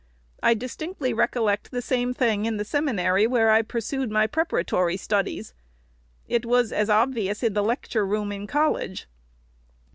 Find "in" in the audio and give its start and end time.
2.47-2.57, 7.47-7.53, 8.31-8.47